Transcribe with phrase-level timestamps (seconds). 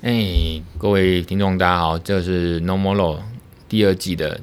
[0.00, 3.18] 哎、各位听众，大家好，这是 No More Law
[3.68, 4.40] 第二季的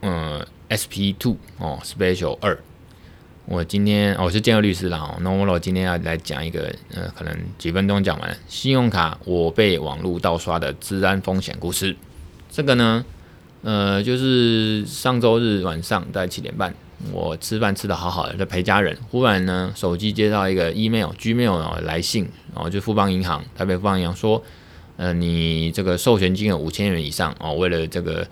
[0.00, 0.42] 嗯
[0.72, 2.58] SP Two 哦 Special 二。
[3.44, 4.96] 我今天、哦、我是建和律师啦。
[4.98, 11.94] 哦，No More Law 今天要来讲一个呃，可能几分钟讲完，信用卡我被网络盗刷的治安风险故事。
[12.50, 13.04] 这个呢，
[13.60, 16.74] 呃，就是上周日晚上在七点半，
[17.12, 24.42] 我吃饭吃得好好的，在陪家人，忽然呢，手机接到一个 email Gmail 来信，然后就富邦银行台北富邦银行说。
[24.96, 28.24] 呃，你这个授权金额五千元以上哦，为了这个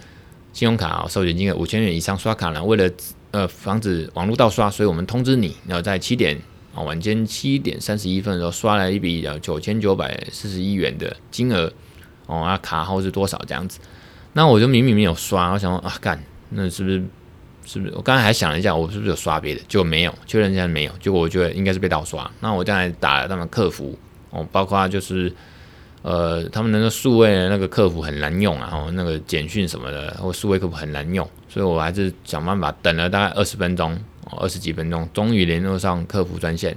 [0.52, 2.88] 信用卡、哦、授权金额五千元以上刷卡呢，为了
[3.32, 6.40] 呃防止网络盗刷，所以我们通知你，然后在七点
[6.72, 11.72] 哦，晚间七点三十一分的时候刷了一笔呃九千九百四十一元的金额
[12.26, 13.80] 哦，那卡号是多少这样子？
[14.34, 17.02] 那我就明明没有刷，我想说啊干，那是不是
[17.66, 17.92] 是不是？
[17.96, 19.60] 我刚才还想了一下，我是不是有刷别的？
[19.66, 22.30] 结果没有，确认一下没有，结果我觉得应该是被盗刷。
[22.38, 23.98] 那我刚才打了他们客服
[24.30, 25.34] 哦，包括就是。
[26.02, 33.96] 呃，他们那个数位的那个客服很难用啊，然后那个简讯什么的，或数位客服很难用，所以我还是想办法等了大概二十分钟，
[34.38, 36.76] 二十几分钟，终于联络上客服专线。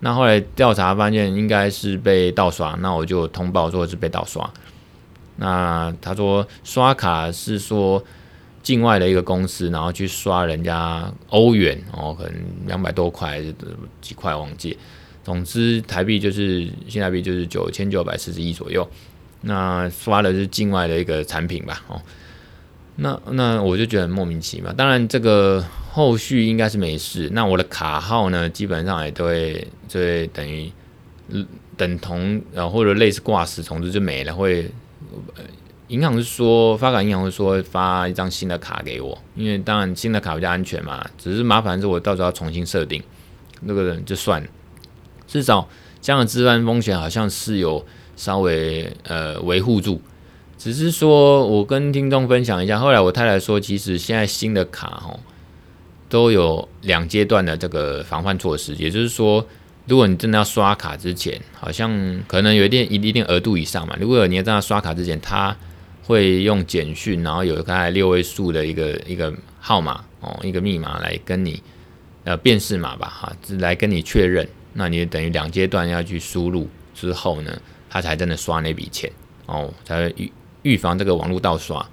[0.00, 4.50] 那后来调查发现应该是被盗刷，那我就通报说是被盗刷。
[5.36, 8.02] 那他说刷卡是说
[8.62, 12.34] 境外的一个公司，然后去刷人家欧元，哦，可能
[12.66, 13.42] 两百多块，
[14.00, 14.78] 几块忘记。
[15.24, 18.88] 总之，台币就是新台币就是九千九百四十一左右。
[19.46, 21.82] 那刷的是境外的一个产品吧？
[21.88, 22.00] 哦，
[22.96, 24.72] 那那我就觉得很莫名其妙。
[24.72, 27.28] 当然，这个后续应该是没事。
[27.32, 30.72] 那我的卡号呢，基本上也都会就会等于
[31.76, 34.34] 等同，然后或者类似挂失，总之就没了。
[34.34, 34.70] 会
[35.88, 41.04] 银行是说发卡银行会说发一张新的卡给我，因为当然新的卡比较安全嘛。
[41.18, 43.02] 只是麻烦是我到时候要重新设定，
[43.60, 44.48] 那个人就算了。
[45.26, 45.68] 至少
[46.00, 47.84] 这样的资安风险好像是有
[48.16, 50.00] 稍微呃维护住，
[50.56, 55.18] 只是说我跟听众分享一下，后来我太太说，其实现在新的卡哦
[56.08, 59.44] 都有两阶段的这个防范措施，也就是说，
[59.86, 61.90] 如果你真的要刷卡之前，好像
[62.28, 65.56] 可能有一定一定额度以上嘛，如果你要在刷卡之前，他
[66.04, 71.60] 会用简讯，然后有大概六位数的一个一个号码哦，一个密码来跟你
[72.22, 74.46] 呃辨识码吧哈，来跟你确认。
[74.74, 77.56] 那你等于两阶段要去输入之后呢，
[77.88, 79.10] 他才真的刷那笔钱
[79.46, 81.88] 哦，才会预预防这个网络盗刷。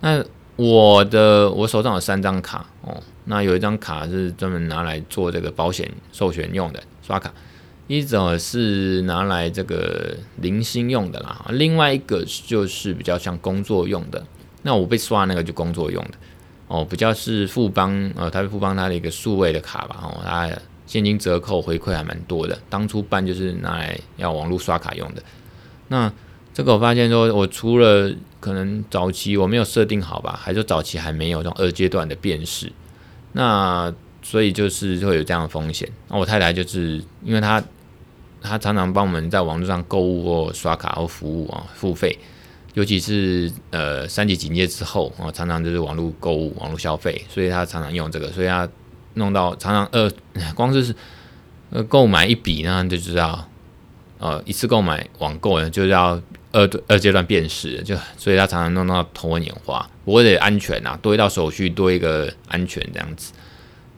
[0.00, 0.24] 那
[0.54, 7.32] 我的我手上有三张卡哦，那有一张卡是专门拿来做这个保险授权用的刷卡，
[7.88, 14.24] 一种是拿来这个零星用的啦，另外一个就是比较像工作用的。
[14.62, 16.10] 那我被刷那个就工作用的
[16.68, 20.48] 哦，比较是富邦呃，台北富邦它的一个数位的卡吧哦，它。
[20.86, 25.22] 现金折扣回馈还蛮多的，当初办就是拿来要网络刷卡用的。
[25.88, 26.12] 那
[26.52, 32.70] 这个我发现说，我除了可能早期我没有设定好吧，还是早期还没有这种二阶段的辨识，
[33.32, 35.88] 那所以就是会有这样的风险。
[36.08, 37.62] 那我太太就是因为她
[38.42, 42.18] 她常常帮我们在网络上购物或刷卡或服务啊付费，
[42.74, 48.68] 尤其是呃三级警戒之后啊，常常就是网络购物、网络消费，所以她常常用这个，所以她。
[49.14, 50.10] 弄到常常呃，
[50.54, 50.94] 光是
[51.70, 53.46] 呃购买一笔呢，就知道
[54.18, 56.20] 呃一次购买网购呢，就要
[56.52, 59.88] 二二阶段辨识，就所以他常常弄到头昏眼花。
[60.04, 63.32] 不过得安全啊，多一道手续，多一个安全这样子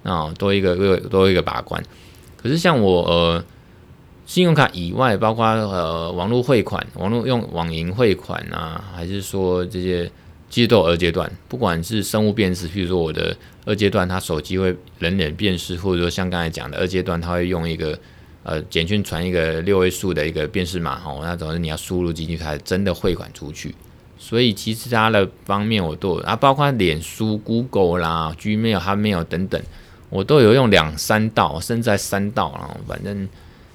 [0.02, 1.82] 啊，多一个多多一个把关。
[2.36, 3.44] 可是像我呃
[4.26, 10.10] 信用卡以外，包括呃网络汇款、网络用网银汇款啊，还是说这些。
[10.50, 17.98] 其实都有二阶段，不管是生物辨识，譬如说我的二阶段，它手机会人脸辨识，或者说像刚才讲的二阶段，它会用一个
[18.44, 23.74] 呃简讯传一个六位数的一个辨识码，哦，那总之你要输入进去，才真的汇款出去。
[24.16, 29.60] 所以其实它的方面我都有啊，包括脸书、Google 啦、Gmail、Hotmail 等等，
[30.08, 33.28] 我都有用两三道，甚至在三道啊，反正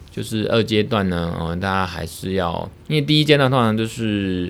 [0.09, 4.49] 就是二阶段呢，呃，大家还是要，因为第一阶段通常就是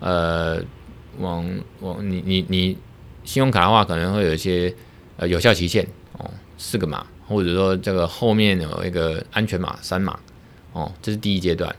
[0.00, 0.62] 呃。
[1.18, 1.48] 往
[1.80, 2.76] 往你你你
[3.24, 4.74] 信用卡的话，可能会有一些
[5.16, 5.86] 呃有效期限
[6.18, 10.18] 哦，四个码，或者说这个后面有一个安全码三码
[10.72, 11.74] 哦，这是第一阶段。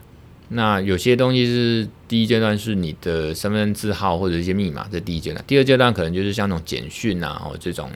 [0.50, 5.44] 那有些东西是第一阶段是你的身份证号或者一些密码，这第一阶段。
[5.46, 7.90] 第二阶段可能就是像那种简讯啊，或这种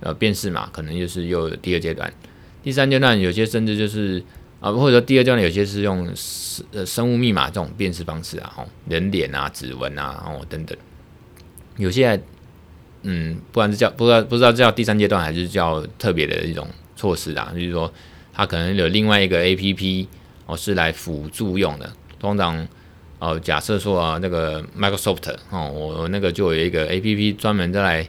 [0.00, 2.10] 呃辨识码，可能就是又第二阶段。
[2.62, 4.22] 第三阶段有些甚至就是
[4.60, 10.76] 啊，或者说第二阶段有些是用生呃生物密码这种辨识方式啊，吼人脸啊、指纹啊，哦等等。
[11.76, 12.20] 有些
[13.02, 17.90] 嗯，不管是叫不知道不知道叫第三阶段还是叫特别的一种措施啊，就是说
[18.34, 20.06] 它可能有另外一个 APP
[20.44, 21.90] 哦是来辅助用的。
[22.18, 22.68] 通常
[23.18, 28.08] 哦，假设说啊，那个 Microsoft 哦，我那个就有一个 APP 专门在来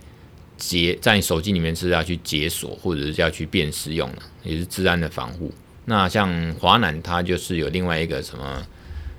[0.57, 5.50] 解，在你手机里面是要去解锁或者是要去辨识用的，也是治安的防护。
[5.85, 8.65] 那像华南，它就是有另外一个什么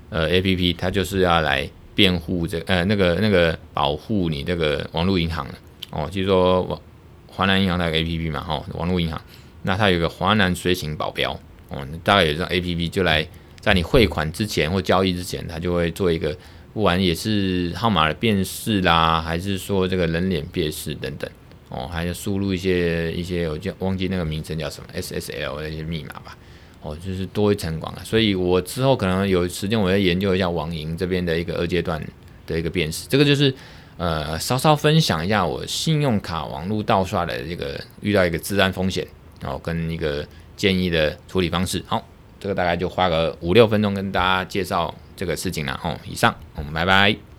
[0.09, 5.53] 呃 APP，它就是要来辩护这、呃那个那个保护你这个网络银行的。
[5.91, 6.81] 哦，就是说
[7.27, 9.21] 华南银行那个 APP 嘛，哈、哦，网络银行，
[9.63, 11.39] 那它有个华南随行保镖。
[11.69, 13.27] 哦，大概有这种 APP 就来。
[13.59, 16.35] 在你汇款之前或交易之前，它就会做一个，
[16.73, 21.31] 不管也是号码的辨识啦，还是说这个人脸辨识等等，
[21.69, 26.37] 哦，还有输入一些一些，我就忘记那个名称叫什么 SSL 的一些密码吧，
[26.83, 28.03] 哦，就是多一层广啊。
[28.03, 31.99] 所以我之后可能有时间，我要研究一下网银这边的一个二阶段
[32.45, 33.07] 的一个辨识。
[33.09, 33.53] 这个就是
[33.97, 39.07] 呃，稍稍分享一下我信用卡网络盗刷的这个遇到一个治安风险，
[39.41, 40.23] 然后跟一个
[40.55, 41.83] 建议的处理方式。
[41.87, 42.05] 好。
[42.39, 45.97] 这个大概就花个五六分钟跟大家介绍这个事情了哦。
[46.05, 47.32] 以上，我们拜拜。